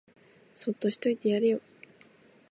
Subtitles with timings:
[0.55, 1.61] そっとしといてやれよ